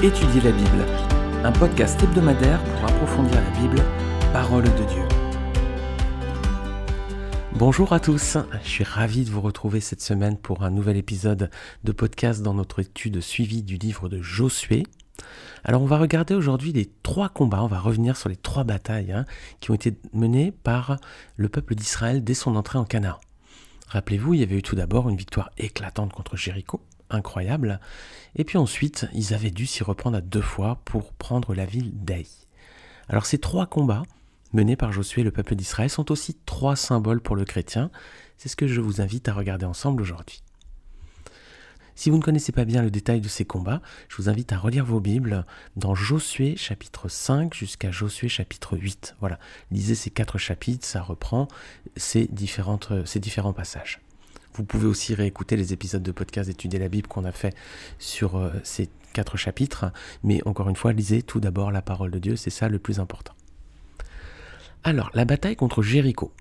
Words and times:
Étudier 0.00 0.40
la 0.42 0.52
Bible, 0.52 0.86
un 1.42 1.50
podcast 1.50 2.00
hebdomadaire 2.00 2.62
pour 2.62 2.84
approfondir 2.84 3.34
la 3.34 3.50
Bible, 3.58 3.82
parole 4.32 4.62
de 4.62 4.84
Dieu. 4.84 5.02
Bonjour 7.54 7.92
à 7.92 7.98
tous, 7.98 8.36
je 8.62 8.68
suis 8.68 8.84
ravi 8.84 9.24
de 9.24 9.30
vous 9.30 9.40
retrouver 9.40 9.80
cette 9.80 10.00
semaine 10.00 10.36
pour 10.36 10.62
un 10.62 10.70
nouvel 10.70 10.96
épisode 10.96 11.50
de 11.82 11.90
podcast 11.90 12.42
dans 12.42 12.54
notre 12.54 12.78
étude 12.78 13.20
suivie 13.20 13.64
du 13.64 13.76
livre 13.76 14.08
de 14.08 14.22
Josué. 14.22 14.84
Alors 15.64 15.82
on 15.82 15.86
va 15.86 15.98
regarder 15.98 16.34
aujourd'hui 16.34 16.72
les 16.72 16.88
trois 17.02 17.28
combats, 17.28 17.64
on 17.64 17.66
va 17.66 17.80
revenir 17.80 18.16
sur 18.16 18.28
les 18.28 18.36
trois 18.36 18.62
batailles 18.62 19.10
hein, 19.10 19.24
qui 19.58 19.72
ont 19.72 19.74
été 19.74 19.94
menées 20.12 20.52
par 20.52 20.98
le 21.34 21.48
peuple 21.48 21.74
d'Israël 21.74 22.22
dès 22.22 22.34
son 22.34 22.54
entrée 22.54 22.78
en 22.78 22.84
Canaan. 22.84 23.18
Rappelez-vous, 23.88 24.34
il 24.34 24.40
y 24.40 24.44
avait 24.44 24.58
eu 24.58 24.62
tout 24.62 24.76
d'abord 24.76 25.08
une 25.08 25.16
victoire 25.16 25.50
éclatante 25.58 26.12
contre 26.12 26.36
Jéricho, 26.36 26.82
incroyable, 27.10 27.80
et 28.36 28.44
puis 28.44 28.58
ensuite 28.58 29.06
ils 29.12 29.34
avaient 29.34 29.50
dû 29.50 29.66
s'y 29.66 29.82
reprendre 29.82 30.16
à 30.16 30.20
deux 30.20 30.42
fois 30.42 30.80
pour 30.84 31.12
prendre 31.12 31.54
la 31.54 31.64
ville 31.64 31.92
d'Aï. 32.04 32.26
Alors 33.08 33.26
ces 33.26 33.38
trois 33.38 33.66
combats 33.66 34.02
menés 34.52 34.76
par 34.76 34.92
Josué 34.92 35.22
et 35.22 35.24
le 35.24 35.30
peuple 35.30 35.54
d'Israël 35.54 35.90
sont 35.90 36.10
aussi 36.10 36.36
trois 36.46 36.76
symboles 36.76 37.20
pour 37.20 37.36
le 37.36 37.44
chrétien, 37.44 37.90
c'est 38.36 38.48
ce 38.48 38.56
que 38.56 38.66
je 38.66 38.80
vous 38.80 39.00
invite 39.00 39.28
à 39.28 39.34
regarder 39.34 39.66
ensemble 39.66 40.02
aujourd'hui. 40.02 40.42
Si 41.98 42.10
vous 42.10 42.16
ne 42.18 42.22
connaissez 42.22 42.52
pas 42.52 42.64
bien 42.64 42.82
le 42.82 42.92
détail 42.92 43.20
de 43.20 43.26
ces 43.26 43.44
combats, 43.44 43.82
je 44.08 44.16
vous 44.18 44.28
invite 44.28 44.52
à 44.52 44.58
relire 44.58 44.84
vos 44.84 45.00
Bibles 45.00 45.44
dans 45.74 45.96
Josué 45.96 46.54
chapitre 46.56 47.08
5 47.08 47.52
jusqu'à 47.52 47.90
Josué 47.90 48.28
chapitre 48.28 48.78
8. 48.78 49.16
Voilà, 49.18 49.40
lisez 49.72 49.96
ces 49.96 50.10
quatre 50.10 50.38
chapitres, 50.38 50.86
ça 50.86 51.02
reprend 51.02 51.48
ces, 51.96 52.28
différents 52.28 52.78
passages. 53.52 54.00
Vous 54.58 54.64
pouvez 54.64 54.86
aussi 54.86 55.14
réécouter 55.14 55.56
les 55.56 55.72
épisodes 55.72 56.02
de 56.02 56.10
podcast 56.10 56.50
Étudier 56.50 56.80
la 56.80 56.88
Bible 56.88 57.06
qu'on 57.06 57.24
a 57.24 57.30
fait 57.30 57.54
sur 58.00 58.36
euh, 58.36 58.50
ces 58.64 58.90
quatre 59.12 59.36
chapitres, 59.36 59.92
mais 60.24 60.42
encore 60.46 60.68
une 60.68 60.74
fois, 60.74 60.92
lisez 60.92 61.22
tout 61.22 61.38
d'abord 61.38 61.70
la 61.70 61.80
parole 61.80 62.10
de 62.10 62.18
Dieu, 62.18 62.34
c'est 62.34 62.50
ça 62.50 62.68
le 62.68 62.80
plus 62.80 62.98
important. 62.98 63.34
Alors, 64.82 65.10
la 65.14 65.24
bataille 65.24 65.54
contre 65.54 65.80
Jéricho. 65.80 66.32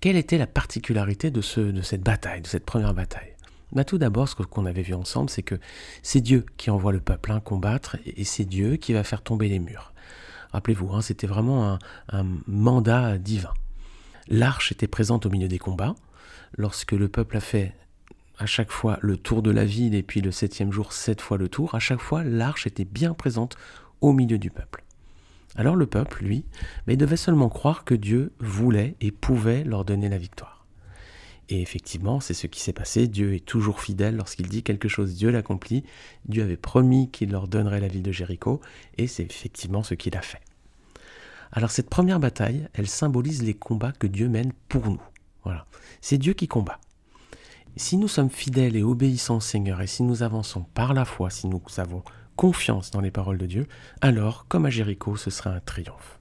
Quelle 0.00 0.16
était 0.16 0.36
la 0.36 0.48
particularité 0.48 1.30
de, 1.30 1.40
ce, 1.40 1.60
de 1.60 1.80
cette 1.80 2.02
bataille, 2.02 2.40
de 2.40 2.48
cette 2.48 2.66
première 2.66 2.92
bataille? 2.92 3.34
Bah, 3.70 3.84
tout 3.84 3.98
d'abord, 3.98 4.28
ce 4.28 4.34
qu'on 4.34 4.66
avait 4.66 4.82
vu 4.82 4.94
ensemble, 4.94 5.30
c'est 5.30 5.42
que 5.42 5.54
c'est 6.02 6.20
Dieu 6.20 6.44
qui 6.56 6.70
envoie 6.70 6.92
le 6.92 7.00
peuple 7.00 7.30
hein, 7.30 7.38
combattre 7.38 7.96
et 8.04 8.24
c'est 8.24 8.44
Dieu 8.44 8.76
qui 8.76 8.92
va 8.92 9.04
faire 9.04 9.22
tomber 9.22 9.48
les 9.48 9.60
murs. 9.60 9.92
Rappelez-vous, 10.52 10.92
hein, 10.92 11.02
c'était 11.02 11.28
vraiment 11.28 11.78
un, 12.08 12.26
mandat 12.48 13.16
divin. 13.16 13.54
L'arche 14.26 14.72
était 14.72 14.88
présente 14.88 15.24
au 15.24 15.30
milieu 15.30 15.48
des 15.48 15.58
combats. 15.58 15.94
Lorsque 16.56 16.92
le 16.92 17.08
peuple 17.08 17.36
a 17.36 17.40
fait 17.40 17.72
à 18.38 18.46
chaque 18.46 18.70
fois 18.70 18.98
le 19.00 19.16
tour 19.16 19.42
de 19.42 19.50
la 19.50 19.64
ville 19.64 19.94
et 19.94 20.02
puis 20.02 20.20
le 20.20 20.30
septième 20.30 20.72
jour 20.72 20.92
sept 20.92 21.20
fois 21.20 21.36
le 21.36 21.48
tour, 21.48 21.74
à 21.74 21.80
chaque 21.80 22.00
fois 22.00 22.22
l'arche 22.22 22.66
était 22.66 22.84
bien 22.84 23.14
présente 23.14 23.56
au 24.00 24.12
milieu 24.12 24.38
du 24.38 24.50
peuple. 24.50 24.84
Alors 25.56 25.76
le 25.76 25.86
peuple, 25.86 26.24
lui, 26.24 26.44
mais 26.86 26.96
devait 26.96 27.16
seulement 27.16 27.48
croire 27.48 27.84
que 27.84 27.94
Dieu 27.94 28.32
voulait 28.38 28.96
et 29.00 29.10
pouvait 29.10 29.64
leur 29.64 29.84
donner 29.84 30.08
la 30.08 30.18
victoire. 30.18 30.66
Et 31.48 31.60
effectivement, 31.60 32.20
c'est 32.20 32.34
ce 32.34 32.46
qui 32.46 32.60
s'est 32.60 32.72
passé. 32.72 33.06
Dieu 33.06 33.34
est 33.34 33.44
toujours 33.44 33.80
fidèle 33.80 34.16
lorsqu'il 34.16 34.48
dit 34.48 34.62
quelque 34.62 34.88
chose, 34.88 35.14
Dieu 35.14 35.30
l'accomplit. 35.30 35.84
Dieu 36.26 36.42
avait 36.42 36.56
promis 36.56 37.10
qu'il 37.10 37.30
leur 37.30 37.48
donnerait 37.48 37.80
la 37.80 37.88
ville 37.88 38.02
de 38.02 38.12
Jéricho, 38.12 38.60
et 38.96 39.06
c'est 39.06 39.24
effectivement 39.24 39.82
ce 39.82 39.94
qu'il 39.94 40.16
a 40.16 40.22
fait. 40.22 40.40
Alors 41.52 41.70
cette 41.70 41.90
première 41.90 42.18
bataille, 42.18 42.68
elle 42.72 42.88
symbolise 42.88 43.42
les 43.42 43.54
combats 43.54 43.92
que 43.92 44.06
Dieu 44.06 44.28
mène 44.28 44.52
pour 44.68 44.88
nous. 44.88 45.02
Voilà, 45.44 45.66
c'est 46.00 46.18
Dieu 46.18 46.32
qui 46.32 46.48
combat. 46.48 46.80
Si 47.76 47.96
nous 47.96 48.08
sommes 48.08 48.30
fidèles 48.30 48.76
et 48.76 48.82
obéissants 48.82 49.36
au 49.36 49.40
Seigneur, 49.40 49.80
et 49.80 49.86
si 49.86 50.02
nous 50.02 50.22
avançons 50.22 50.62
par 50.62 50.94
la 50.94 51.04
foi, 51.04 51.30
si 51.30 51.48
nous 51.48 51.60
avons 51.78 52.02
confiance 52.36 52.90
dans 52.90 53.00
les 53.00 53.10
paroles 53.10 53.38
de 53.38 53.46
Dieu, 53.46 53.66
alors, 54.00 54.46
comme 54.48 54.66
à 54.66 54.70
Jéricho, 54.70 55.16
ce 55.16 55.30
sera 55.30 55.50
un 55.50 55.60
triomphe. 55.60 56.18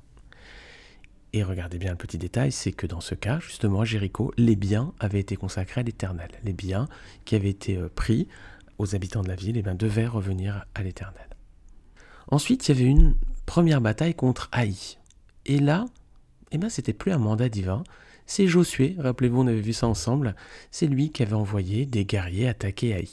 Et 1.31 1.43
regardez 1.43 1.79
bien 1.79 1.91
le 1.91 1.97
petit 1.97 2.19
détail, 2.19 2.51
c'est 2.51 2.71
que 2.71 2.85
dans 2.85 3.01
ce 3.01 3.15
cas, 3.15 3.39
justement, 3.39 3.81
à 3.81 3.85
Jéricho, 3.85 4.31
les 4.37 4.55
biens 4.55 4.93
avaient 4.99 5.19
été 5.19 5.35
consacrés 5.35 5.81
à 5.81 5.83
l'Éternel. 5.83 6.29
Les 6.43 6.53
biens 6.53 6.87
qui 7.25 7.35
avaient 7.35 7.49
été 7.49 7.77
euh, 7.77 7.89
pris 7.93 8.27
aux 8.77 8.95
habitants 8.95 9.23
de 9.23 9.27
la 9.27 9.35
ville 9.35 9.57
eh 9.57 9.63
bien, 9.63 9.73
devaient 9.73 10.07
revenir 10.07 10.65
à 10.75 10.83
l'Éternel. 10.83 11.27
Ensuite, 12.27 12.67
il 12.67 12.75
y 12.77 12.79
avait 12.79 12.89
une 12.89 13.15
première 13.45 13.81
bataille 13.81 14.13
contre 14.13 14.49
Haï. 14.51 14.97
Et 15.45 15.59
là, 15.59 15.85
eh 16.51 16.57
bien, 16.57 16.69
c'était 16.69 16.93
plus 16.93 17.11
un 17.11 17.17
mandat 17.17 17.49
divin, 17.49 17.83
c'est 18.25 18.47
Josué, 18.47 18.95
rappelez-vous, 18.99 19.41
on 19.41 19.47
avait 19.47 19.61
vu 19.61 19.73
ça 19.73 19.87
ensemble, 19.87 20.35
c'est 20.71 20.87
lui 20.87 21.11
qui 21.11 21.23
avait 21.23 21.33
envoyé 21.33 21.85
des 21.85 22.05
guerriers 22.05 22.47
attaquer 22.47 22.93
Haï. 22.93 23.09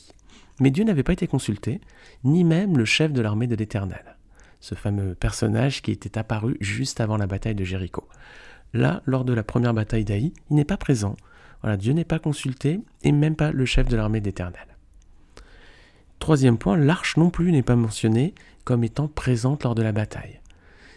Mais 0.61 0.71
Dieu 0.71 0.85
n'avait 0.85 1.03
pas 1.03 1.13
été 1.13 1.27
consulté, 1.27 1.81
ni 2.25 2.45
même 2.45 2.77
le 2.77 2.85
chef 2.85 3.13
de 3.13 3.21
l'armée 3.21 3.47
de 3.47 3.57
l'Éternel 3.57 4.17
ce 4.61 4.75
fameux 4.75 5.15
personnage 5.15 5.83
qui 5.83 5.91
était 5.91 6.19
apparu 6.19 6.57
juste 6.61 7.01
avant 7.01 7.17
la 7.17 7.27
bataille 7.27 7.55
de 7.55 7.65
Jéricho. 7.65 8.07
Là, 8.73 9.03
lors 9.07 9.25
de 9.25 9.33
la 9.33 9.43
première 9.43 9.75
bataille 9.75 10.05
d'Aï, 10.05 10.33
il 10.51 10.57
n'est 10.57 10.65
pas 10.65 10.77
présent. 10.77 11.17
Voilà, 11.63 11.77
Dieu 11.77 11.93
n'est 11.93 12.05
pas 12.05 12.19
consulté 12.19 12.81
et 13.03 13.13
même 13.13 13.37
pas 13.37 13.51
le 13.51 13.65
chef 13.65 13.89
de 13.89 13.97
l'armée 13.97 14.21
d'Éternel. 14.21 14.67
Troisième 16.19 16.59
point, 16.59 16.77
l'arche 16.77 17.17
non 17.17 17.31
plus 17.31 17.51
n'est 17.51 17.63
pas 17.63 17.77
mentionnée 17.77 18.35
comme 18.65 18.85
étant 18.85 19.09
présente 19.09 19.65
lors 19.65 19.75
de 19.75 19.83
la 19.83 19.93
bataille. 19.93 20.40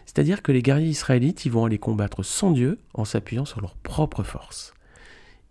C'est-à-dire 0.06 0.42
que 0.42 0.52
les 0.52 0.62
guerriers 0.62 0.90
israélites 0.90 1.46
ils 1.46 1.52
vont 1.52 1.66
aller 1.66 1.80
combattre 1.80 2.24
sans 2.24 2.52
Dieu 2.52 2.80
en 2.94 3.06
s'appuyant 3.06 3.46
sur 3.46 3.62
leur 3.62 3.76
propre 3.76 4.24
force. 4.24 4.74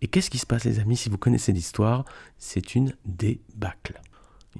Et 0.01 0.07
qu'est-ce 0.07 0.29
qui 0.29 0.37
se 0.37 0.45
passe 0.45 0.65
les 0.65 0.79
amis 0.79 0.97
si 0.97 1.09
vous 1.09 1.17
connaissez 1.17 1.51
l'histoire? 1.51 2.05
C'est 2.37 2.75
une 2.75 2.93
débâcle 3.05 4.01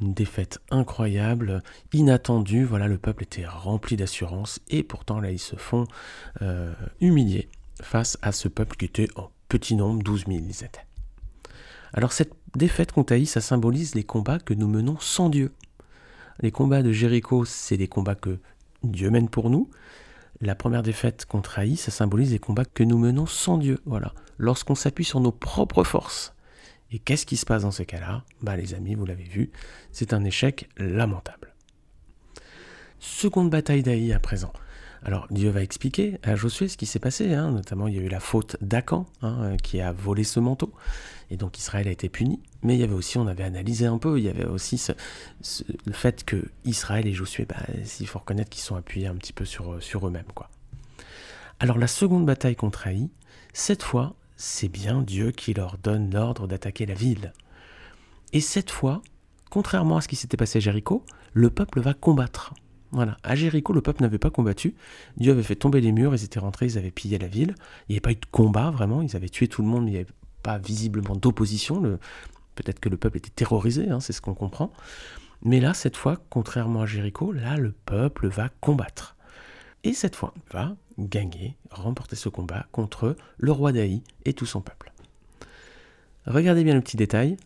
une 0.02 0.14
défaite 0.14 0.60
incroyable, 0.72 1.62
inattendue. 1.94 2.64
Voilà, 2.64 2.88
le 2.88 2.98
peuple 2.98 3.24
était 3.24 3.46
rempli 3.46 3.96
d'assurance 3.96 4.60
et 4.70 4.84
pourtant 4.84 5.20
là 5.20 5.32
ils 5.32 5.40
se 5.40 5.56
font 5.56 5.86
euh, 6.42 6.74
humilier 7.00 7.50
face 7.82 8.18
à 8.22 8.32
ce 8.32 8.48
peuple 8.48 8.76
qui 8.78 8.86
était 8.86 9.08
en 9.16 9.30
petit 9.50 9.76
nombre, 9.76 10.04
12 10.04 10.26
000 10.28 10.40
ils 10.48 10.64
étaient. 10.64 10.86
Alors 11.94 12.12
cette 12.12 12.34
défaite 12.56 12.92
contre 12.92 13.14
Haï, 13.14 13.26
ça 13.26 13.42
symbolise 13.42 13.96
les 13.96 14.04
combats 14.04 14.40
que 14.40 14.54
nous 14.54 14.68
menons 14.68 14.98
sans 15.00 15.30
Dieu. 15.30 15.52
Les 16.40 16.52
combats 16.52 16.82
de 16.82 16.92
Jéricho, 16.92 17.46
c'est 17.46 17.78
des 17.78 17.88
combats 17.88 18.16
que 18.16 18.40
Dieu 18.84 19.10
mène 19.10 19.30
pour 19.30 19.50
nous. 19.50 19.70
La 20.42 20.56
première 20.56 20.84
défaite 20.84 21.26
contre 21.26 21.60
Haï, 21.60 21.78
ça 21.78 21.92
symbolise 21.92 22.32
les 22.32 22.40
combats 22.40 22.66
que 22.66 22.84
nous 22.84 22.98
menons 22.98 23.26
sans 23.26 23.58
Dieu. 23.58 23.80
Voilà. 23.86 24.14
Lorsqu'on 24.38 24.76
s'appuie 24.76 25.06
sur 25.06 25.20
nos 25.20 25.32
propres 25.32 25.84
forces, 25.84 26.34
et 26.92 27.00
qu'est-ce 27.00 27.26
qui 27.26 27.38
se 27.38 27.46
passe 27.46 27.64
dans 27.64 27.72
ces 27.72 27.86
cas-là? 27.86 28.24
Bah 28.42 28.56
les 28.56 28.74
amis, 28.74 28.96
vous 28.96 29.06
l'avez 29.06 29.24
vu, 29.24 29.52
c'est 29.92 30.14
un 30.14 30.24
échec 30.24 30.70
lamentable. 30.78 31.56
Seconde 33.00 33.50
bataille 33.50 33.84
d'Aï 33.84 34.14
à 34.14 34.20
présent. 34.20 34.54
Alors 35.06 35.28
Dieu 35.32 35.50
va 35.50 35.62
expliquer 35.62 36.18
à 36.24 36.36
Josué 36.36 36.70
ce 36.70 36.78
qui 36.78 36.86
s'est 36.86 37.00
passé, 37.00 37.34
hein. 37.34 37.52
notamment 37.52 37.88
il 37.88 37.96
y 37.96 38.00
a 38.00 38.02
eu 38.02 38.08
la 38.08 38.22
faute 38.22 38.56
d'Acan 38.62 39.06
hein, 39.22 39.38
euh, 39.42 39.58
qui 39.58 39.82
a 39.82 39.92
volé 39.92 40.24
ce 40.24 40.40
manteau, 40.40 40.72
et 41.30 41.36
donc 41.36 41.58
Israël 41.58 41.88
a 41.90 41.92
été 41.92 42.08
puni, 42.08 42.42
mais 42.62 42.76
il 42.76 42.80
y 42.80 42.84
avait 42.84 42.94
aussi, 42.94 43.18
on 43.18 43.28
avait 43.28 43.44
analysé 43.44 43.86
un 43.86 43.98
peu, 43.98 44.18
il 44.18 44.24
y 44.24 44.30
avait 44.30 44.46
aussi 44.46 44.82
le 45.86 45.94
fait 45.94 46.24
que 46.24 46.46
Israël 46.64 47.06
et 47.06 47.14
Josué, 47.14 47.46
bah, 47.46 47.58
il 48.00 48.08
faut 48.08 48.20
reconnaître 48.20 48.50
qu'ils 48.50 48.64
sont 48.64 48.76
appuyés 48.76 49.08
un 49.08 49.16
petit 49.16 49.34
peu 49.34 49.44
sur, 49.44 49.84
sur 49.84 50.08
eux-mêmes. 50.08 50.24
Alors 51.60 51.78
la 51.78 51.88
seconde 51.88 52.26
bataille 52.26 52.56
contre 52.56 52.88
Haï, 52.88 53.10
cette 53.52 53.84
fois, 53.84 54.16
c'est 54.38 54.70
bien 54.70 55.02
Dieu 55.02 55.32
qui 55.32 55.54
leur 55.54 55.78
donne 55.78 56.14
l'ordre 56.14 56.48
d'attaquer 56.48 56.86
la 56.86 56.94
ville. 56.94 57.34
Et 58.32 58.42
cette 58.42 58.72
fois, 58.72 59.02
contrairement 59.50 59.98
à 59.98 60.02
ce 60.02 60.08
qui 60.08 60.16
s'était 60.16 60.38
passé 60.38 60.58
à 60.58 60.62
Jéricho, 60.62 61.06
le 61.34 61.50
peuple 61.50 61.82
va 61.82 61.94
combattre. 61.94 62.54
Voilà. 62.94 63.18
À 63.24 63.36
Jéricho, 63.36 63.74
le 63.74 63.82
peuple 63.82 64.04
n'avait 64.04 64.20
pas 64.20 64.30
combattu. 64.30 64.76
Dieu 65.18 65.32
avait 65.32 65.44
fait 65.44 65.56
tomber 65.56 65.82
les 65.82 65.92
murs, 65.92 66.14
ils 66.14 66.24
étaient 66.24 66.40
rentrés, 66.40 66.68
ils 66.68 66.78
avaient 66.78 66.92
pillé 66.92 67.18
la 67.18 67.28
ville. 67.28 67.56
Il 67.90 67.94
n'y 67.94 67.96
avait 67.96 68.02
pas 68.02 68.12
eu 68.12 68.16
de 68.16 68.26
combat 68.32 68.70
vraiment, 68.70 69.02
ils 69.02 69.16
avaient 69.16 69.30
tué 69.30 69.48
tout 69.48 69.64
le 69.64 69.68
monde, 69.68 69.86
mais 69.86 69.90
il 69.90 69.94
n'y 69.96 70.00
avait 70.00 70.14
pas 70.44 70.60
visiblement 70.60 71.16
d'opposition. 71.16 71.82
Peut-être 72.56 72.80
que 72.80 72.90
le 72.90 72.98
peuple 72.98 73.18
était 73.18 73.32
terrorisé, 73.32 73.90
hein, 73.90 74.00
c'est 74.00 74.14
ce 74.14 74.22
qu'on 74.22 74.36
comprend. 74.36 74.72
Mais 75.42 75.60
là, 75.60 75.74
cette 75.74 75.98
fois, 75.98 76.18
contrairement 76.30 76.82
à 76.82 76.86
Jéricho, 76.86 77.32
là, 77.32 77.58
le 77.58 77.72
peuple 77.72 78.28
va 78.28 78.50
combattre. 78.62 79.16
Et 79.84 79.94
cette 79.94 80.16
fois, 80.16 80.34
va 80.52 80.76
gagner, 81.00 81.58
remporter 81.72 82.16
ce 82.16 82.30
combat 82.30 82.68
contre 82.72 83.18
le 83.38 83.52
roi 83.52 83.72
d'Aï 83.72 84.04
et 84.26 84.34
tout 84.34 84.46
son 84.46 84.62
peuple. 84.62 84.94
Regardez 86.28 86.64
bien 86.64 86.76
le 86.76 86.82
petit 86.82 86.96
détail, 86.96 87.38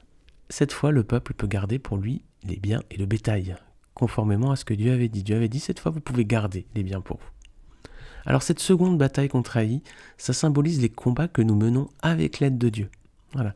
cette 0.50 0.74
fois 0.74 0.92
le 0.92 1.04
peuple 1.04 1.34
peut 1.34 1.48
garder 1.48 1.80
pour 1.80 1.98
lui 1.98 2.22
les 2.44 2.58
biens 2.58 2.84
et 2.92 2.98
le 2.98 3.06
bétail, 3.06 3.56
conformément 3.98 4.52
à 4.52 4.56
ce 4.56 4.64
que 4.64 4.76
Dieu 4.76 4.94
avait 4.94 5.08
dit. 5.08 5.24
Dieu 5.24 5.36
avait 5.36 5.50
dit 5.50 5.60
cette 5.60 5.80
fois 5.80 5.92
vous 5.92 6.00
pouvez 6.00 6.24
garder 6.24 6.68
les 6.76 6.84
biens 6.84 7.02
pour 7.02 7.18
vous. 7.18 7.90
Alors 8.26 8.44
cette 8.44 8.60
seconde 8.60 8.98
bataille 8.98 9.28
contre 9.28 9.58
Haï, 9.58 9.82
ça 10.18 10.34
symbolise 10.34 10.80
les 10.82 10.90
combats 10.90 11.28
que 11.28 11.42
nous 11.42 11.56
menons 11.56 11.90
avec 12.02 12.40
l'aide 12.40 12.60
de 12.60 12.70
Dieu. 12.70 12.90
Voilà. 13.34 13.54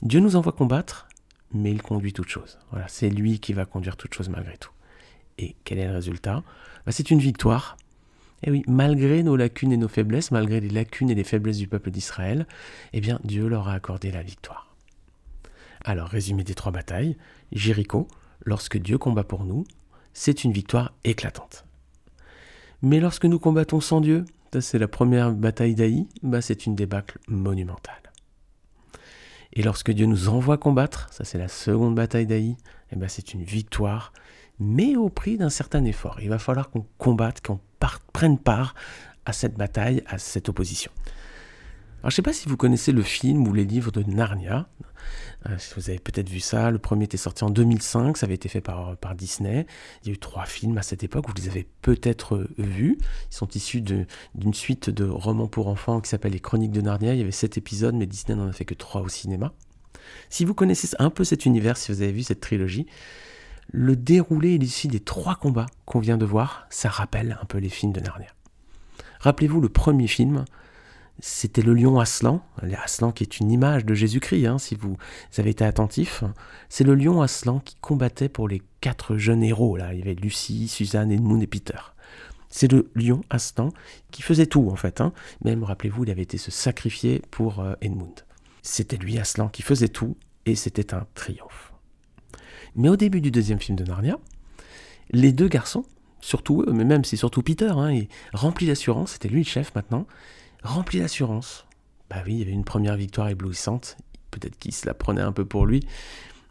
Dieu 0.00 0.20
nous 0.20 0.36
envoie 0.36 0.52
combattre, 0.52 1.08
mais 1.52 1.70
il 1.70 1.82
conduit 1.82 2.14
toute 2.14 2.28
chose. 2.28 2.58
Voilà, 2.70 2.88
c'est 2.88 3.10
lui 3.10 3.38
qui 3.38 3.52
va 3.52 3.66
conduire 3.66 3.96
toute 3.96 4.14
chose 4.14 4.30
malgré 4.30 4.56
tout. 4.56 4.70
Et 5.38 5.56
quel 5.64 5.78
est 5.78 5.86
le 5.86 5.92
résultat? 5.92 6.42
Bah, 6.86 6.92
C'est 6.92 7.10
une 7.10 7.20
victoire 7.20 7.76
et 8.44 8.48
eh 8.48 8.50
oui, 8.50 8.64
malgré 8.66 9.22
nos 9.22 9.36
lacunes 9.36 9.70
et 9.70 9.76
nos 9.76 9.86
faiblesses, 9.86 10.32
malgré 10.32 10.58
les 10.58 10.68
lacunes 10.68 11.10
et 11.10 11.14
les 11.14 11.22
faiblesses 11.22 11.58
du 11.58 11.68
peuple 11.68 11.92
d'Israël, 11.92 12.48
eh 12.92 13.00
bien 13.00 13.20
Dieu 13.22 13.46
leur 13.46 13.68
a 13.68 13.72
accordé 13.72 14.10
la 14.10 14.24
victoire. 14.24 14.74
Alors, 15.84 16.08
résumé 16.08 16.42
des 16.42 16.54
trois 16.54 16.72
batailles, 16.72 17.16
Jéricho, 17.52 18.08
lorsque 18.44 18.78
Dieu 18.78 18.98
combat 18.98 19.22
pour 19.22 19.44
nous, 19.44 19.64
c'est 20.12 20.44
une 20.44 20.52
victoire 20.52 20.92
éclatante. 21.04 21.64
Mais 22.82 23.00
lorsque 23.00 23.24
nous 23.24 23.38
combattons 23.38 23.80
sans 23.80 24.00
Dieu, 24.00 24.24
c'est 24.60 24.78
la 24.78 24.88
première 24.88 25.32
bataille 25.32 25.74
d'Aï, 25.74 26.06
bah 26.22 26.42
c'est 26.42 26.66
une 26.66 26.74
débâcle 26.74 27.18
monumentale. 27.28 28.02
Et 29.54 29.62
lorsque 29.62 29.90
Dieu 29.90 30.06
nous 30.06 30.28
envoie 30.28 30.58
combattre, 30.58 31.08
ça 31.12 31.24
c'est 31.24 31.38
la 31.38 31.48
seconde 31.48 31.94
bataille 31.94 32.26
d'Aï, 32.26 32.56
eh 32.90 32.96
ben 32.96 33.08
c'est 33.08 33.34
une 33.34 33.42
victoire, 33.42 34.12
mais 34.58 34.96
au 34.96 35.08
prix 35.08 35.36
d'un 35.36 35.50
certain 35.50 35.84
effort. 35.84 36.20
Il 36.20 36.28
va 36.28 36.38
falloir 36.38 36.70
qu'on 36.70 36.86
combatte, 36.98 37.40
qu'on 37.40 37.60
prenne 38.12 38.38
part 38.38 38.74
à 39.24 39.32
cette 39.32 39.54
bataille, 39.54 40.02
à 40.06 40.18
cette 40.18 40.48
opposition. 40.48 40.90
Alors, 42.02 42.10
je 42.10 42.14
ne 42.14 42.16
sais 42.16 42.22
pas 42.22 42.32
si 42.32 42.48
vous 42.48 42.56
connaissez 42.56 42.90
le 42.90 43.02
film 43.02 43.46
ou 43.46 43.52
les 43.52 43.64
livres 43.64 43.92
de 43.92 44.02
Narnia. 44.02 44.68
Euh, 45.48 45.56
vous 45.76 45.88
avez 45.88 46.00
peut-être 46.00 46.28
vu 46.28 46.40
ça. 46.40 46.72
Le 46.72 46.78
premier 46.78 47.04
était 47.04 47.16
sorti 47.16 47.44
en 47.44 47.50
2005. 47.50 48.16
Ça 48.16 48.26
avait 48.26 48.34
été 48.34 48.48
fait 48.48 48.60
par, 48.60 48.96
par 48.96 49.14
Disney. 49.14 49.68
Il 50.02 50.08
y 50.08 50.10
a 50.10 50.14
eu 50.14 50.18
trois 50.18 50.44
films 50.44 50.78
à 50.78 50.82
cette 50.82 51.04
époque. 51.04 51.26
Vous 51.28 51.34
les 51.36 51.48
avez 51.48 51.68
peut-être 51.80 52.48
vus. 52.58 52.98
Ils 53.30 53.34
sont 53.34 53.46
issus 53.54 53.82
d'une 53.82 54.54
suite 54.54 54.90
de 54.90 55.04
romans 55.04 55.46
pour 55.46 55.68
enfants 55.68 56.00
qui 56.00 56.08
s'appelle 56.08 56.32
Les 56.32 56.40
Chroniques 56.40 56.72
de 56.72 56.80
Narnia. 56.80 57.14
Il 57.14 57.20
y 57.20 57.22
avait 57.22 57.30
sept 57.30 57.56
épisodes, 57.56 57.94
mais 57.94 58.06
Disney 58.06 58.36
n'en 58.36 58.48
a 58.48 58.52
fait 58.52 58.64
que 58.64 58.74
trois 58.74 59.02
au 59.02 59.08
cinéma. 59.08 59.52
Si 60.28 60.44
vous 60.44 60.54
connaissez 60.54 60.88
un 60.98 61.10
peu 61.10 61.22
cet 61.22 61.46
univers, 61.46 61.76
si 61.76 61.92
vous 61.92 62.02
avez 62.02 62.10
vu 62.10 62.24
cette 62.24 62.40
trilogie, 62.40 62.86
le 63.70 63.94
déroulé 63.94 64.56
ici 64.56 64.88
des 64.88 64.98
trois 64.98 65.36
combats 65.36 65.66
qu'on 65.84 66.00
vient 66.00 66.18
de 66.18 66.24
voir, 66.24 66.66
ça 66.68 66.88
rappelle 66.88 67.38
un 67.40 67.44
peu 67.44 67.58
les 67.58 67.68
films 67.68 67.92
de 67.92 68.00
Narnia. 68.00 68.28
Rappelez-vous 69.20 69.60
le 69.60 69.68
premier 69.68 70.08
film, 70.08 70.44
c'était 71.20 71.62
le 71.62 71.74
lion 71.74 72.00
Aslan, 72.00 72.42
Aslan 72.82 73.12
qui 73.12 73.22
est 73.22 73.38
une 73.38 73.50
image 73.50 73.84
de 73.84 73.94
Jésus-Christ, 73.94 74.46
hein, 74.46 74.58
si 74.58 74.74
vous 74.74 74.96
avez 75.38 75.50
été 75.50 75.64
attentif. 75.64 76.24
C'est 76.68 76.84
le 76.84 76.94
lion 76.94 77.22
Aslan 77.22 77.60
qui 77.60 77.76
combattait 77.80 78.28
pour 78.28 78.48
les 78.48 78.62
quatre 78.80 79.16
jeunes 79.16 79.44
héros. 79.44 79.76
Là. 79.76 79.92
Il 79.92 80.00
y 80.00 80.02
avait 80.02 80.14
Lucie, 80.14 80.68
Suzanne, 80.68 81.12
Edmund 81.12 81.42
et 81.42 81.46
Peter. 81.46 81.78
C'est 82.48 82.70
le 82.70 82.90
lion 82.94 83.22
Aslan 83.30 83.72
qui 84.10 84.22
faisait 84.22 84.46
tout 84.46 84.68
en 84.70 84.76
fait. 84.76 85.00
Hein. 85.00 85.12
Même, 85.44 85.64
rappelez-vous, 85.64 86.04
il 86.04 86.10
avait 86.10 86.22
été 86.22 86.38
se 86.38 86.50
sacrifier 86.50 87.22
pour 87.30 87.60
euh, 87.60 87.74
Edmund. 87.80 88.24
C'était 88.62 88.96
lui, 88.96 89.18
Aslan, 89.18 89.48
qui 89.48 89.62
faisait 89.62 89.88
tout, 89.88 90.16
et 90.46 90.54
c'était 90.54 90.94
un 90.94 91.06
triomphe. 91.14 91.72
Mais 92.76 92.88
au 92.88 92.96
début 92.96 93.20
du 93.20 93.30
deuxième 93.30 93.60
film 93.60 93.76
de 93.76 93.84
Narnia, 93.84 94.18
les 95.10 95.32
deux 95.32 95.48
garçons, 95.48 95.84
surtout 96.20 96.62
eux, 96.62 96.72
mais 96.72 96.84
même 96.84 97.04
c'est 97.04 97.16
surtout 97.16 97.42
Peter, 97.42 97.72
hein, 97.74 97.98
rempli 98.32 98.66
d'assurance, 98.66 99.12
c'était 99.12 99.28
lui 99.28 99.42
le 99.42 99.48
chef 99.48 99.74
maintenant, 99.74 100.06
rempli 100.62 101.00
d'assurance. 101.00 101.66
Bah 102.10 102.16
oui, 102.26 102.34
il 102.34 102.38
y 102.40 102.42
avait 102.42 102.52
une 102.52 102.64
première 102.64 102.96
victoire 102.96 103.28
éblouissante, 103.28 103.96
peut-être 104.30 104.58
qu'il 104.58 104.74
se 104.74 104.86
la 104.86 104.94
prenait 104.94 105.22
un 105.22 105.32
peu 105.32 105.44
pour 105.44 105.66
lui. 105.66 105.86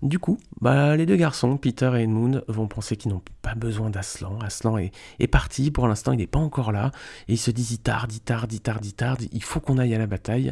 Du 0.02 0.18
coup, 0.18 0.40
bah, 0.62 0.96
les 0.96 1.06
deux 1.06 1.16
garçons, 1.16 1.58
Peter 1.58 1.92
et 1.96 2.04
Edmund, 2.04 2.44
vont 2.48 2.68
penser 2.68 2.98
qu'ils 2.98 3.12
n'ont 3.12 3.22
pas 3.44 3.54
besoin 3.54 3.92
d'Aslan. 3.92 4.40
Aslan 4.40 4.78
est, 4.80 5.28
parti, 5.28 5.69
pour 5.69 5.88
l'instant 5.88 6.12
il 6.12 6.18
n'est 6.18 6.28
pas 6.28 6.40
encore 6.40 6.72
là, 6.72 6.92
et 7.28 7.34
ils 7.34 7.38
se 7.38 7.52
disent 7.52 7.72
il 7.72 7.78
tarde, 7.78 8.12
il 8.12 8.19
tarde, 8.19 8.52
il 8.52 8.62
tarde, 8.62 8.84
il 8.84 8.94
tarde, 8.94 9.22
il 9.31 9.44
faut 9.44 9.60
qu'on 9.60 9.78
aille 9.78 9.94
à 9.94 10.00
la 10.00 10.08
bataille. 10.08 10.52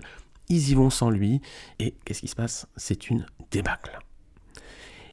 Ils 0.49 0.69
y 0.69 0.75
vont 0.75 0.91
sans 0.91 1.09
lui, 1.09 1.41
et 1.79 1.95
qu'est-ce 2.05 2.21
qui 2.21 2.27
se 2.27 2.35
passe? 2.35 2.67
C'est 2.75 3.09
une 3.09 3.25
débâcle. 3.49 3.99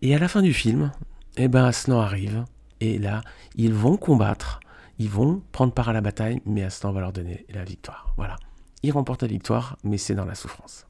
Et 0.02 0.14
à 0.14 0.18
la 0.18 0.28
fin 0.28 0.42
du 0.42 0.52
film, 0.52 0.92
eh 1.38 1.48
ben 1.48 1.64
Aslan 1.64 2.00
arrive, 2.00 2.44
et 2.80 2.98
là, 2.98 3.22
ils 3.54 3.72
vont 3.72 3.96
combattre, 3.96 4.60
ils 4.98 5.10
vont 5.10 5.42
prendre 5.52 5.72
part 5.72 5.88
à 5.88 5.92
la 5.92 6.00
bataille, 6.00 6.40
mais 6.46 6.62
Aslan 6.62 6.92
va 6.92 7.00
leur 7.00 7.12
donner 7.12 7.46
la 7.52 7.64
victoire. 7.64 8.12
Voilà. 8.16 8.36
Ils 8.82 8.92
remportent 8.92 9.22
la 9.22 9.28
victoire, 9.28 9.76
mais 9.84 9.98
c'est 9.98 10.14
dans 10.14 10.24
la 10.24 10.34
souffrance. 10.34 10.86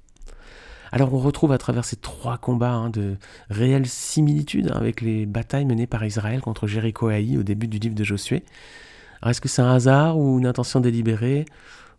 Alors 0.92 1.12
on 1.12 1.18
retrouve 1.18 1.52
à 1.52 1.58
travers 1.58 1.84
ces 1.84 1.96
trois 1.96 2.38
combats 2.38 2.72
hein, 2.72 2.90
de 2.90 3.16
réelles 3.50 3.86
similitudes 3.86 4.70
hein, 4.70 4.76
avec 4.76 5.00
les 5.00 5.26
batailles 5.26 5.64
menées 5.64 5.86
par 5.86 6.04
Israël 6.04 6.40
contre 6.40 6.66
Jéricho 6.66 7.10
et 7.10 7.14
Haï 7.14 7.38
au 7.38 7.42
début 7.42 7.66
du 7.66 7.78
livre 7.78 7.94
de 7.94 8.04
Josué. 8.04 8.44
Alors 9.20 9.30
est-ce 9.30 9.40
que 9.40 9.48
c'est 9.48 9.62
un 9.62 9.72
hasard 9.72 10.18
ou 10.18 10.38
une 10.38 10.46
intention 10.46 10.80
délibérée? 10.80 11.44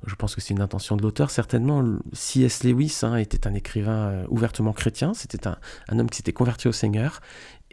Je 0.06 0.16
pense 0.16 0.36
que 0.36 0.42
c'est 0.42 0.54
une 0.54 0.62
intention 0.62 0.96
de 0.96 1.02
l'auteur, 1.02 1.32
certainement. 1.32 1.84
C.S. 2.14 2.64
Lewis 2.64 3.00
hein, 3.02 3.16
était 3.16 3.48
un 3.48 3.56
écrivain 3.56 4.10
euh, 4.10 4.26
ouvertement 4.30 4.72
chrétien, 4.72 5.16
c'était 5.16 5.48
un, 5.48 5.58
un, 5.90 5.98
homme 5.98 6.10
qui 6.10 6.18
s'était 6.18 6.34
converti 6.34 6.68
au 6.68 6.72
Seigneur, 6.72 7.20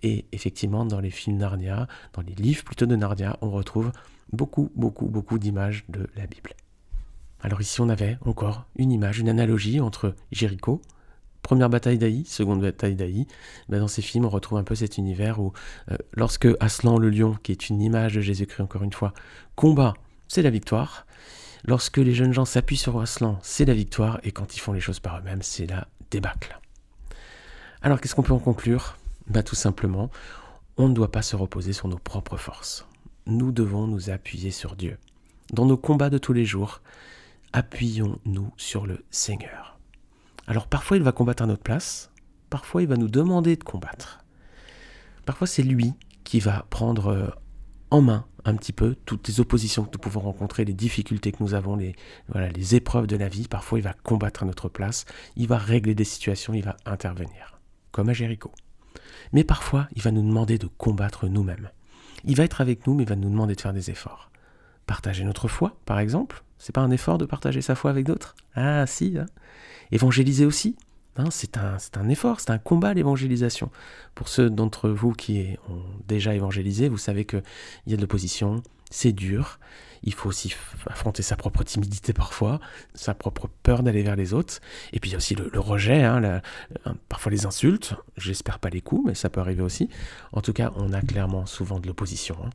et 0.03 0.25
effectivement, 0.33 0.87
dans 0.87 1.01
les 1.01 1.11
films 1.11 1.37
Narnia, 1.37 1.87
dans 2.15 2.23
les 2.23 2.35
livres 2.35 2.65
plutôt 2.65 2.87
de 2.87 2.97
Narnia, 2.97 3.37
on 3.43 3.51
retrouve 3.51 3.93
beaucoup, 4.33 4.71
beaucoup, 4.75 5.07
beaucoup 5.07 5.39
d'images 5.39 5.85
de 5.89 6.09
la 6.17 6.27
Bible. 6.27 6.55
Alors 7.41 7.61
ici, 7.61 7.81
on 7.81 7.89
avait 7.89 8.17
encore 8.25 8.65
une 8.77 8.91
image, 8.91 9.19
une 9.19 9.29
analogie 9.29 9.81
entre 9.81 10.15
Jéricho, 10.33 10.81
première 11.43 11.69
bataille 11.69 11.99
d'Aï, 11.99 12.25
seconde 12.25 12.63
bataille 12.63 12.97
d'Aï. 12.97 13.27
Ben 13.69 13.79
dans 13.79 13.89
ces 13.89 14.03
films, 14.03 14.25
on 14.25 14.31
retrouve 14.31 14.59
un 14.59 14.65
peu 14.65 14.75
cet 14.75 14.99
univers 14.99 15.41
où, 15.41 15.53
euh, 15.91 15.97
lorsque 16.15 16.49
Aslan 16.59 16.99
le 16.99 17.11
lion, 17.11 17.37
qui 17.43 17.53
est 17.53 17.69
une 17.69 17.83
image 17.83 18.15
de 18.15 18.21
Jésus-Christ 18.21 18.63
encore 18.63 18.83
une 18.83 18.93
fois, 18.93 19.13
combat, 19.55 19.95
c'est 20.27 20.43
la 20.43 20.51
victoire. 20.51 21.07
Lorsque 21.67 21.99
les 21.99 22.15
jeunes 22.15 22.33
gens 22.33 22.45
s'appuient 22.45 22.77
sur 22.77 23.01
Aslan, 23.01 23.39
c'est 23.43 23.65
la 23.65 23.75
victoire. 23.75 24.21
Et 24.25 24.33
quand 24.33 24.57
ils 24.57 24.61
font 24.61 24.73
les 24.73 24.81
choses 24.81 25.01
par 25.01 25.19
eux-mêmes, 25.19 25.43
c'est 25.43 25.67
la 25.67 25.87
débâcle. 26.11 26.59
Alors 27.83 28.01
qu'est-ce 28.01 28.15
qu'on 28.15 28.23
peut 28.23 28.33
en 28.33 28.39
conclure? 28.39 28.97
Bah, 29.29 29.43
Tout 29.43 29.55
simplement, 29.55 30.11
on 30.77 30.89
ne 30.89 30.95
doit 30.95 31.13
pas 31.13 31.23
se 31.23 31.37
reposer 31.37 31.73
sur 31.73 31.89
nos 31.89 31.99
propres 31.99 32.39
forces. 32.39 32.87
Nous 33.27 33.53
devons 33.53 33.87
nous 33.87 34.11
appuyer 34.11 34.51
sur 34.51 34.77
Dieu. 34.77 34.99
Dans 35.53 35.67
nos 35.67 35.77
combats 35.77 36.11
de 36.11 36.19
tous 36.19 36.33
les 36.33 36.45
jours, 36.45 36.83
appuyons-nous 37.53 38.53
sur 38.57 38.87
le 38.87 39.05
Seigneur. 39.11 39.79
Alors 40.47 40.67
parfois 40.67 40.97
il 40.97 41.03
va 41.03 41.13
combattre 41.13 41.43
à 41.43 41.47
notre 41.47 41.63
place, 41.63 42.11
parfois 42.51 42.83
il 42.83 42.89
va 42.89 42.97
nous 42.97 43.09
demander 43.09 43.57
de 43.57 43.65
combattre. 43.65 44.25
Parfois 45.25 45.47
c'est 45.47 45.63
lui 45.63 45.95
qui 46.25 46.41
va 46.41 46.67
prendre 46.69 47.07
euh, 47.07 47.31
en 47.91 48.03
main 48.03 48.27
un 48.45 48.57
petit 48.57 48.73
peu 48.73 48.95
toutes 49.07 49.27
les 49.29 49.41
oppositions 49.41 49.85
que 49.85 49.93
nous 49.93 49.99
pouvons 49.99 50.21
rencontrer, 50.21 50.65
les 50.65 50.75
difficultés 50.75 51.33
que 51.33 51.43
nous 51.43 51.55
avons, 51.55 51.77
les, 51.77 51.95
épreuves 52.75 53.07
de 53.07 53.17
la 53.17 53.29
vie. 53.29 53.49
Parfois 53.49 53.79
il 53.79 53.83
va 53.83 53.95
combattre 53.95 54.43
à 54.43 54.47
notre 54.47 54.69
place, 54.69 55.07
il 55.37 55.49
va 55.49 55.57
régler 55.57 55.95
des 55.95 56.05
situations, 56.05 56.53
il 56.53 56.65
va 56.65 56.77
intervenir, 56.85 57.59
comme 57.91 58.11
à 58.11 58.13
Jéricho. 58.13 58.53
Mais 59.33 59.45
parfois, 59.45 59.89
il 59.97 60.03
va 60.03 60.11
nous 60.11 60.23
demander 60.23 60.59
de 60.59 60.67
combattre 60.67 61.27
nous-mêmes. 61.29 61.71
Il 62.25 62.37
va 62.37 62.45
être 62.45 62.61
avec 62.61 62.87
nous, 62.87 62.95
mais 62.95 63.03
il 63.05 63.09
va 63.09 63.17
nous 63.17 63.29
demander 63.29 63.55
de 63.55 63.61
faire 63.61 63.73
des 63.73 63.91
efforts. 63.91 64.31
Partager 64.87 65.25
notre 65.25 65.49
foi, 65.49 65.77
par 65.87 65.99
exemple, 65.99 66.43
c'est 66.59 66.75
pas 66.75 66.81
un 66.81 66.91
effort 66.91 67.19
de 67.19 67.25
partager 67.25 67.61
sa 67.61 67.75
foi 67.75 67.91
avec 67.91 68.07
d'autres? 68.07 68.35
Ah 68.55 68.87
si. 68.87 69.17
Hein. 69.19 69.27
Évangéliser 69.93 70.47
aussi, 70.47 70.77
hein, 71.17 71.27
c'est 71.31 71.57
un, 71.57 71.77
un, 71.97 72.09
effort, 72.09 72.41
c'est 72.41 72.51
un 72.51 72.59
combat 72.59 72.95
l'évangélisation. 72.95 73.71
Pour 74.15 74.29
ceux 74.29 74.51
d'entre 74.51 74.89
vous 74.89 75.13
qui 75.13 75.57
ont 75.69 75.83
déjà 76.09 76.35
évangélisé, 76.35 76.89
vous 76.89 76.99
savez 76.99 77.25
qu'il 77.25 77.43
y 77.87 77.93
a 77.93 77.97
de 77.97 78.01
l'opposition, 78.01 78.63
c'est 78.91 79.13
dur. 79.13 79.59
Il 80.05 80.15
faut 80.15 80.29
aussi 80.29 80.55
affronter 80.87 81.23
sa 81.23 81.35
propre 81.37 81.65
timidité 81.65 82.13
parfois, 82.13 82.61
sa 82.95 83.15
propre 83.15 83.49
peur 83.63 83.83
d'aller 83.83 84.03
vers 84.03 84.17
les 84.17 84.35
autres. 84.35 84.61
Et 84.93 85.01
puis 85.01 85.11
il 85.11 85.13
y 85.13 85.17
a 85.17 85.19
aussi 85.19 85.35
le, 85.35 85.59
rejet, 85.59 86.03
hein, 86.03 86.41
parfois 87.09 87.33
les 87.33 87.47
insultes. 87.47 87.95
J'espère 88.17 88.59
pas 88.59 88.69
les 88.69 88.83
coups, 88.83 89.07
mais 89.07 89.15
ça 89.15 89.31
peut 89.31 89.41
arriver 89.41 89.63
aussi. 89.63 89.89
En 90.33 90.43
tout 90.43 90.53
cas, 90.53 90.73
on 90.77 90.93
a 90.93 91.01
clairement 91.01 91.47
souvent 91.47 91.81
de 91.81 91.87
l'opposition. 91.87 92.37
Hein. 92.45 92.51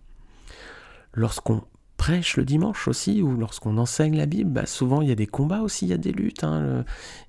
Lorsqu'on 1.14 1.64
prêche 2.10 2.38
le 2.38 2.44
dimanche 2.44 2.88
aussi, 2.88 3.22
ou 3.22 3.38
lorsqu'on 3.38 3.78
enseigne 3.78 4.18
la 4.18 4.26
Bible, 4.26 4.50
bah 4.50 4.66
souvent 4.66 5.04
il 5.04 5.10
y 5.10 5.12
a 5.12 5.16
des 5.16 5.28
combats 5.28 5.62
aussi, 5.62 5.86
il 5.86 5.90
y 5.90 5.94
a 5.94 5.98
des 5.98 6.12
luttes. 6.12 6.44
Hein, 6.44 6.84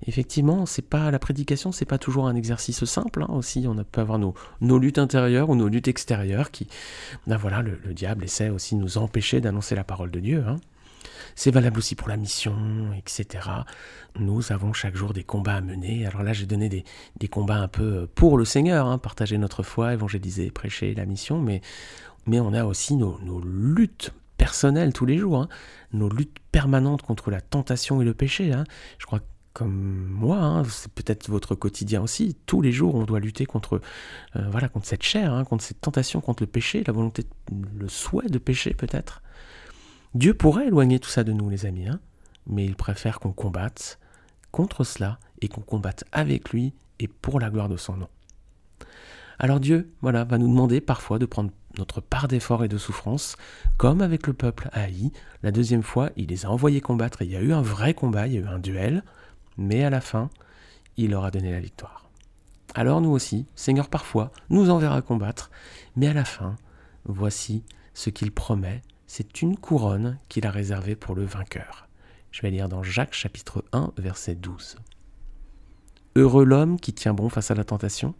effectivement, 0.07 0.65
c'est 0.65 0.81
pas 0.81 1.11
la 1.11 1.19
prédication, 1.19 1.71
c'est 1.71 1.85
pas 1.85 1.99
toujours 1.99 2.27
un 2.27 2.35
exercice 2.35 2.83
simple. 2.85 3.21
Hein, 3.21 3.31
aussi, 3.31 3.67
on 3.67 3.75
peut 3.75 4.01
avoir 4.01 4.17
nos, 4.17 4.33
luttes 4.79 4.97
intérieures 4.97 5.51
ou 5.51 5.55
nos 5.55 5.67
luttes 5.67 5.87
extérieures 5.87 6.49
qui, 6.49 6.67
ben 7.27 7.37
voilà, 7.37 7.61
le, 7.61 7.77
diable 7.93 8.23
essaie 8.23 8.49
aussi 8.49 8.75
de 8.75 8.81
nous 8.81 8.97
empêcher 8.97 9.39
d'annoncer 9.39 9.75
la 9.75 9.83
parole 9.83 10.09
de 10.09 10.19
Dieu. 10.19 10.43
Hein. 10.47 10.55
C'est 11.35 11.51
valable 11.51 11.77
aussi 11.77 11.93
pour 11.93 12.09
la 12.09 12.17
mission, 12.17 12.55
etc. 12.97 13.49
Nous 14.19 14.51
avons 14.51 14.73
chaque 14.73 14.95
jour 14.95 15.13
des 15.13 15.23
combats 15.23 15.57
à 15.57 15.61
mener. 15.61 16.07
Alors 16.07 16.23
là, 16.23 16.33
j'ai 16.33 16.47
donné 16.47 16.69
des, 16.69 17.27
combats 17.27 17.59
un 17.59 17.67
peu 17.67 18.07
pour 18.15 18.35
le 18.35 18.45
Seigneur, 18.45 18.87
hein, 18.87 18.97
partager 18.97 19.37
notre 19.37 19.61
foi, 19.61 19.93
évangéliser, 19.93 20.49
prêcher 20.49 20.95
la 20.95 21.05
mission, 21.05 21.39
mais, 21.39 21.61
on 22.27 22.53
a 22.53 22.65
aussi 22.65 22.95
nos 22.95 23.41
luttes 23.43 24.11
tous 24.93 25.05
les 25.05 25.17
jours, 25.17 25.37
hein. 25.37 25.49
nos 25.93 26.09
luttes 26.09 26.37
permanentes 26.51 27.01
contre 27.01 27.31
la 27.31 27.41
tentation 27.41 28.01
et 28.01 28.05
le 28.05 28.13
péché. 28.13 28.51
Hein. 28.51 28.63
Je 28.97 29.05
crois 29.05 29.19
comme 29.53 30.07
moi, 30.07 30.37
hein, 30.37 30.63
c'est 30.63 30.91
peut-être 30.91 31.29
votre 31.29 31.55
quotidien 31.55 32.01
aussi. 32.01 32.37
Tous 32.45 32.61
les 32.61 32.71
jours, 32.71 32.95
on 32.95 33.03
doit 33.03 33.19
lutter 33.19 33.45
contre, 33.45 33.81
euh, 34.37 34.49
voilà, 34.49 34.69
contre 34.69 34.87
cette 34.87 35.03
chair, 35.03 35.43
contre 35.47 35.63
cette 35.63 35.81
tentation, 35.81 36.21
contre 36.21 36.43
le 36.43 36.47
péché, 36.47 36.83
la 36.85 36.93
volonté, 36.93 37.25
le 37.77 37.89
souhait 37.89 38.29
de 38.29 38.37
pécher 38.37 38.73
peut-être. 38.73 39.21
Dieu 40.13 40.33
pourrait 40.33 40.67
éloigner 40.67 40.99
tout 40.99 41.09
ça 41.09 41.23
de 41.23 41.33
nous, 41.33 41.49
les 41.49 41.65
amis, 41.65 41.87
mais 42.47 42.65
il 42.65 42.75
préfère 42.75 43.19
qu'on 43.19 43.33
combatte 43.33 43.99
contre 44.51 44.83
cela 44.83 45.19
et 45.41 45.47
qu'on 45.47 45.61
combatte 45.61 46.05
avec 46.11 46.51
lui 46.51 46.73
et 46.99 47.07
pour 47.07 47.39
la 47.39 47.49
gloire 47.49 47.69
de 47.69 47.77
son 47.77 47.97
nom. 47.97 48.09
Alors 49.39 49.59
Dieu, 49.59 49.91
voilà, 50.01 50.23
va 50.23 50.37
nous 50.37 50.47
demander 50.47 50.81
parfois 50.81 51.17
de 51.17 51.25
prendre 51.25 51.51
notre 51.77 52.01
part 52.01 52.27
d'effort 52.27 52.63
et 52.63 52.67
de 52.67 52.77
souffrance, 52.77 53.35
comme 53.77 54.01
avec 54.01 54.27
le 54.27 54.33
peuple 54.33 54.69
Haï. 54.73 55.11
La 55.43 55.51
deuxième 55.51 55.83
fois, 55.83 56.09
il 56.15 56.27
les 56.27 56.45
a 56.45 56.49
envoyés 56.49 56.81
combattre, 56.81 57.21
il 57.21 57.31
y 57.31 57.35
a 57.35 57.41
eu 57.41 57.53
un 57.53 57.61
vrai 57.61 57.93
combat, 57.93 58.27
il 58.27 58.33
y 58.33 58.37
a 58.37 58.41
eu 58.41 58.47
un 58.47 58.59
duel, 58.59 59.03
mais 59.57 59.83
à 59.83 59.89
la 59.89 60.01
fin, 60.01 60.29
il 60.97 61.11
leur 61.11 61.25
a 61.25 61.31
donné 61.31 61.51
la 61.51 61.59
victoire. 61.59 62.09
Alors 62.73 63.01
nous 63.01 63.11
aussi, 63.11 63.45
Seigneur 63.55 63.89
parfois 63.89 64.31
nous 64.49 64.69
enverra 64.69 65.01
combattre, 65.01 65.51
mais 65.95 66.07
à 66.07 66.13
la 66.13 66.25
fin, 66.25 66.55
voici 67.05 67.63
ce 67.93 68.09
qu'il 68.09 68.31
promet, 68.31 68.81
c'est 69.07 69.41
une 69.41 69.57
couronne 69.57 70.17
qu'il 70.29 70.47
a 70.47 70.51
réservée 70.51 70.95
pour 70.95 71.15
le 71.15 71.25
vainqueur. 71.25 71.89
Je 72.31 72.41
vais 72.41 72.51
lire 72.51 72.69
dans 72.69 72.81
Jacques 72.81 73.13
chapitre 73.13 73.65
1 73.73 73.91
verset 73.97 74.35
12. 74.35 74.77
Heureux 76.15 76.45
l'homme 76.45 76.79
qui 76.79 76.93
tient 76.93 77.13
bon 77.13 77.27
face 77.27 77.51
à 77.51 77.55
la 77.55 77.65
tentation, 77.65 78.15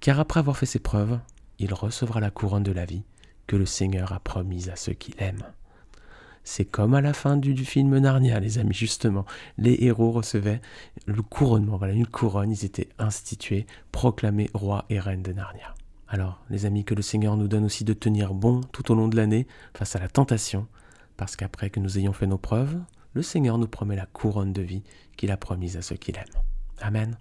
car 0.00 0.20
après 0.20 0.40
avoir 0.40 0.58
fait 0.58 0.66
ses 0.66 0.78
preuves, 0.78 1.18
il 1.58 1.72
recevra 1.72 2.20
la 2.20 2.30
couronne 2.30 2.62
de 2.62 2.72
la 2.72 2.84
vie 2.84 3.02
que 3.46 3.56
le 3.56 3.66
Seigneur 3.66 4.12
a 4.12 4.20
promise 4.20 4.68
à 4.70 4.76
ceux 4.76 4.94
qui 4.94 5.14
l'aiment. 5.18 5.46
C'est 6.44 6.66
comme 6.66 6.94
à 6.94 7.00
la 7.00 7.14
fin 7.14 7.38
du, 7.38 7.56
film 7.64 7.98
Narnia, 7.98 8.38
les 8.38 8.58
amis, 8.58 8.74
justement. 8.74 9.24
Les 9.56 9.78
héros 9.80 10.12
recevaient 10.12 10.60
le 11.06 11.22
couronnement, 11.22 11.78
voilà, 11.78 11.94
une 11.94 12.06
couronne, 12.06 12.52
ils 12.52 12.66
étaient 12.66 12.90
institués, 12.98 13.66
proclamés 13.92 14.50
rois 14.52 14.84
et 14.90 15.00
reines 15.00 15.22
de 15.22 15.32
Narnia. 15.32 15.74
Alors, 16.06 16.44
les 16.50 16.66
amis, 16.66 16.84
que 16.84 16.94
le 16.94 17.00
Seigneur 17.00 17.38
nous 17.38 17.48
donne 17.48 17.64
aussi 17.64 17.82
de 17.82 17.94
tenir 17.94 18.34
bon 18.34 18.60
tout 18.72 18.92
au 18.92 18.94
long 18.94 19.08
de 19.08 19.16
l'année 19.16 19.46
face 19.74 19.96
à 19.96 19.98
la 19.98 20.08
tentation, 20.08 20.66
parce 21.16 21.34
qu'après 21.34 21.70
que 21.70 21.80
nous 21.80 21.98
ayons 21.98 22.12
fait 22.12 22.26
nos 22.26 22.38
preuves, 22.38 22.78
le 23.14 23.22
Seigneur 23.22 23.56
nous 23.56 23.68
promet 23.68 23.96
la 23.96 24.06
couronne 24.06 24.52
de 24.52 24.62
vie 24.62 24.82
qu'il 25.16 25.30
a 25.30 25.38
promise 25.38 25.78
à 25.78 25.82
ceux 25.82 25.96
qui 25.96 26.12
l'aiment. 26.12 26.42
Amen. 26.80 27.16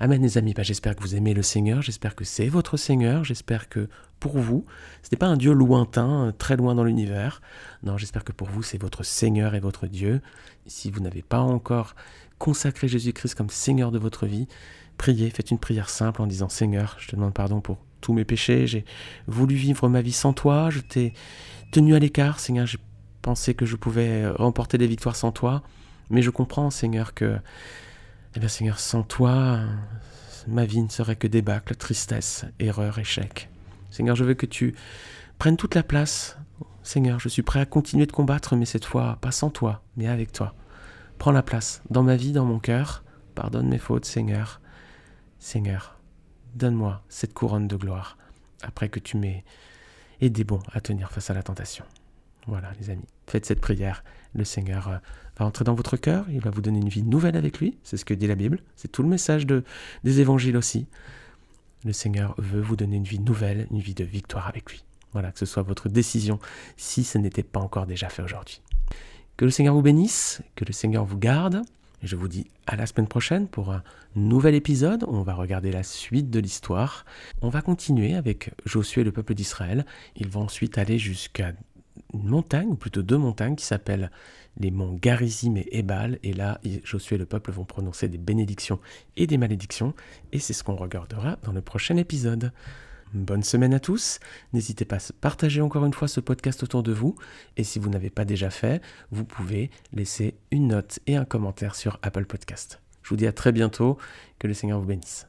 Amen 0.00 0.22
les 0.22 0.38
amis, 0.38 0.54
bah, 0.54 0.62
j'espère 0.62 0.94
que 0.94 1.02
vous 1.02 1.16
aimez 1.16 1.34
le 1.34 1.42
Seigneur, 1.42 1.82
j'espère 1.82 2.14
que 2.14 2.22
c'est 2.22 2.46
votre 2.46 2.76
Seigneur, 2.76 3.24
j'espère 3.24 3.68
que 3.68 3.88
pour 4.20 4.38
vous, 4.38 4.64
ce 5.02 5.08
n'est 5.10 5.18
pas 5.18 5.26
un 5.26 5.36
Dieu 5.36 5.52
lointain, 5.52 6.32
très 6.38 6.56
loin 6.56 6.76
dans 6.76 6.84
l'univers. 6.84 7.42
Non, 7.82 7.98
j'espère 7.98 8.22
que 8.22 8.30
pour 8.30 8.46
vous, 8.46 8.62
c'est 8.62 8.80
votre 8.80 9.02
Seigneur 9.02 9.56
et 9.56 9.60
votre 9.60 9.88
Dieu. 9.88 10.20
Si 10.66 10.92
vous 10.92 11.00
n'avez 11.00 11.22
pas 11.22 11.40
encore 11.40 11.96
consacré 12.38 12.86
Jésus-Christ 12.86 13.34
comme 13.34 13.50
Seigneur 13.50 13.90
de 13.90 13.98
votre 13.98 14.26
vie, 14.26 14.46
priez, 14.98 15.30
faites 15.30 15.50
une 15.50 15.58
prière 15.58 15.90
simple 15.90 16.22
en 16.22 16.28
disant 16.28 16.48
Seigneur, 16.48 16.94
je 17.00 17.08
te 17.08 17.16
demande 17.16 17.34
pardon 17.34 17.60
pour 17.60 17.78
tous 18.00 18.12
mes 18.12 18.24
péchés, 18.24 18.68
j'ai 18.68 18.84
voulu 19.26 19.56
vivre 19.56 19.88
ma 19.88 20.00
vie 20.00 20.12
sans 20.12 20.32
toi, 20.32 20.70
je 20.70 20.78
t'ai 20.78 21.12
tenu 21.72 21.96
à 21.96 21.98
l'écart, 21.98 22.38
Seigneur, 22.38 22.66
j'ai 22.66 22.78
pensé 23.20 23.52
que 23.52 23.66
je 23.66 23.74
pouvais 23.74 24.28
remporter 24.28 24.78
des 24.78 24.86
victoires 24.86 25.16
sans 25.16 25.32
toi, 25.32 25.64
mais 26.08 26.22
je 26.22 26.30
comprends, 26.30 26.70
Seigneur, 26.70 27.14
que 27.14 27.36
eh 28.34 28.40
bien 28.40 28.48
Seigneur, 28.48 28.78
sans 28.78 29.02
toi, 29.02 29.60
ma 30.46 30.64
vie 30.64 30.82
ne 30.82 30.88
serait 30.88 31.16
que 31.16 31.26
débâcle, 31.26 31.74
tristesse, 31.76 32.44
erreur, 32.58 32.98
échec. 32.98 33.48
Seigneur, 33.90 34.16
je 34.16 34.24
veux 34.24 34.34
que 34.34 34.46
tu 34.46 34.74
prennes 35.38 35.56
toute 35.56 35.74
la 35.74 35.82
place. 35.82 36.36
Seigneur, 36.82 37.20
je 37.20 37.28
suis 37.28 37.42
prêt 37.42 37.60
à 37.60 37.66
continuer 37.66 38.06
de 38.06 38.12
combattre, 38.12 38.56
mais 38.56 38.64
cette 38.64 38.84
fois, 38.84 39.18
pas 39.20 39.30
sans 39.30 39.50
toi, 39.50 39.82
mais 39.96 40.08
avec 40.08 40.32
toi. 40.32 40.54
Prends 41.18 41.32
la 41.32 41.42
place 41.42 41.82
dans 41.90 42.02
ma 42.02 42.16
vie, 42.16 42.32
dans 42.32 42.44
mon 42.44 42.58
cœur. 42.58 43.02
Pardonne 43.34 43.68
mes 43.68 43.78
fautes, 43.78 44.04
Seigneur. 44.04 44.60
Seigneur, 45.38 45.98
donne-moi 46.54 47.02
cette 47.08 47.34
couronne 47.34 47.68
de 47.68 47.76
gloire, 47.76 48.18
après 48.62 48.88
que 48.88 49.00
tu 49.00 49.16
m'aies 49.16 49.44
aidé 50.20 50.44
bon 50.44 50.60
à 50.72 50.80
tenir 50.80 51.10
face 51.12 51.30
à 51.30 51.34
la 51.34 51.42
tentation. 51.42 51.84
Voilà, 52.46 52.72
les 52.80 52.90
amis, 52.90 53.06
faites 53.26 53.46
cette 53.46 53.60
prière. 53.60 54.02
Le 54.34 54.44
Seigneur 54.44 54.88
euh, 54.88 54.96
va 55.38 55.46
entrer 55.46 55.64
dans 55.64 55.74
votre 55.74 55.96
cœur, 55.96 56.26
il 56.30 56.40
va 56.40 56.50
vous 56.50 56.60
donner 56.60 56.78
une 56.78 56.88
vie 56.88 57.02
nouvelle 57.02 57.36
avec 57.36 57.58
lui. 57.58 57.78
C'est 57.82 57.96
ce 57.96 58.04
que 58.04 58.14
dit 58.14 58.26
la 58.26 58.34
Bible. 58.34 58.60
C'est 58.76 58.90
tout 58.90 59.02
le 59.02 59.08
message 59.08 59.46
de, 59.46 59.64
des 60.04 60.20
évangiles 60.20 60.56
aussi. 60.56 60.86
Le 61.84 61.92
Seigneur 61.92 62.34
veut 62.38 62.60
vous 62.60 62.76
donner 62.76 62.96
une 62.96 63.04
vie 63.04 63.20
nouvelle, 63.20 63.66
une 63.70 63.80
vie 63.80 63.94
de 63.94 64.04
victoire 64.04 64.48
avec 64.48 64.70
lui. 64.70 64.84
Voilà, 65.12 65.32
que 65.32 65.38
ce 65.38 65.46
soit 65.46 65.62
votre 65.62 65.88
décision 65.88 66.38
si 66.76 67.04
ce 67.04 67.18
n'était 67.18 67.42
pas 67.42 67.60
encore 67.60 67.86
déjà 67.86 68.08
fait 68.08 68.22
aujourd'hui. 68.22 68.60
Que 69.36 69.44
le 69.44 69.50
Seigneur 69.50 69.74
vous 69.74 69.82
bénisse, 69.82 70.42
que 70.56 70.64
le 70.64 70.72
Seigneur 70.72 71.04
vous 71.04 71.18
garde. 71.18 71.62
Je 72.02 72.14
vous 72.14 72.28
dis 72.28 72.46
à 72.66 72.76
la 72.76 72.86
semaine 72.86 73.08
prochaine 73.08 73.48
pour 73.48 73.72
un 73.72 73.82
nouvel 74.14 74.54
épisode. 74.54 75.04
On 75.08 75.22
va 75.22 75.34
regarder 75.34 75.72
la 75.72 75.82
suite 75.82 76.30
de 76.30 76.38
l'histoire. 76.38 77.04
On 77.42 77.48
va 77.48 77.62
continuer 77.62 78.14
avec 78.14 78.52
Josué 78.64 79.00
et 79.00 79.04
le 79.04 79.12
peuple 79.12 79.34
d'Israël. 79.34 79.84
Ils 80.16 80.28
vont 80.28 80.42
ensuite 80.42 80.78
aller 80.78 80.98
jusqu'à 80.98 81.52
montagne, 82.24 82.68
ou 82.68 82.74
plutôt 82.74 83.02
deux 83.02 83.18
montagnes, 83.18 83.56
qui 83.56 83.64
s'appellent 83.64 84.10
les 84.58 84.70
monts 84.70 84.94
Garizim 85.00 85.56
et 85.56 85.78
Ebal. 85.78 86.18
Et 86.22 86.32
là, 86.32 86.60
Josué 86.84 87.16
et 87.16 87.18
le 87.18 87.26
peuple 87.26 87.52
vont 87.52 87.64
prononcer 87.64 88.08
des 88.08 88.18
bénédictions 88.18 88.80
et 89.16 89.26
des 89.26 89.38
malédictions. 89.38 89.94
Et 90.32 90.38
c'est 90.38 90.52
ce 90.52 90.64
qu'on 90.64 90.76
regardera 90.76 91.36
dans 91.42 91.52
le 91.52 91.62
prochain 91.62 91.96
épisode. 91.96 92.52
Bonne 93.14 93.42
semaine 93.42 93.72
à 93.72 93.80
tous. 93.80 94.20
N'hésitez 94.52 94.84
pas 94.84 94.96
à 94.96 95.12
partager 95.20 95.62
encore 95.62 95.86
une 95.86 95.94
fois 95.94 96.08
ce 96.08 96.20
podcast 96.20 96.62
autour 96.62 96.82
de 96.82 96.92
vous. 96.92 97.16
Et 97.56 97.64
si 97.64 97.78
vous 97.78 97.88
n'avez 97.88 98.10
pas 98.10 98.24
déjà 98.24 98.50
fait, 98.50 98.82
vous 99.10 99.24
pouvez 99.24 99.70
laisser 99.92 100.34
une 100.50 100.68
note 100.68 100.98
et 101.06 101.16
un 101.16 101.24
commentaire 101.24 101.74
sur 101.74 101.98
Apple 102.02 102.26
Podcast. 102.26 102.80
Je 103.02 103.10
vous 103.10 103.16
dis 103.16 103.26
à 103.26 103.32
très 103.32 103.52
bientôt. 103.52 103.96
Que 104.38 104.46
le 104.46 104.54
Seigneur 104.54 104.78
vous 104.78 104.86
bénisse. 104.86 105.26